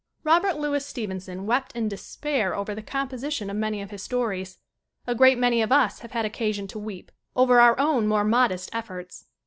Robert 0.23 0.57
Louis 0.57 0.83
Stevenson 0.83 1.45
wept 1.45 1.73
in 1.75 1.87
despair 1.87 2.55
over 2.55 2.73
the 2.73 2.81
composition 2.81 3.51
of 3.51 3.55
many 3.55 3.83
of 3.83 3.91
his 3.91 4.01
stories. 4.01 4.57
A 5.05 5.13
great 5.13 5.37
many 5.37 5.61
of 5.61 5.71
us 5.71 5.99
have 5.99 6.09
had 6.13 6.25
occasion 6.25 6.65
to 6.69 6.79
weep 6.79 7.11
over 7.35 7.59
our 7.59 7.77
own 7.79 8.07
more 8.07 8.23
modest 8.23 8.71
efforts. 8.73 9.27